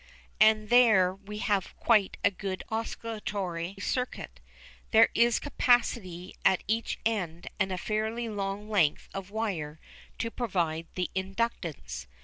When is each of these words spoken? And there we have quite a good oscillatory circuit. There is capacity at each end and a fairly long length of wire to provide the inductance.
And 0.39 0.69
there 0.69 1.13
we 1.13 1.37
have 1.37 1.77
quite 1.77 2.17
a 2.23 2.31
good 2.31 2.63
oscillatory 2.69 3.75
circuit. 3.77 4.39
There 4.89 5.09
is 5.13 5.37
capacity 5.37 6.33
at 6.43 6.63
each 6.67 6.97
end 7.05 7.49
and 7.59 7.71
a 7.71 7.77
fairly 7.77 8.27
long 8.27 8.67
length 8.67 9.09
of 9.13 9.29
wire 9.29 9.79
to 10.17 10.31
provide 10.31 10.87
the 10.95 11.11
inductance. 11.15 12.07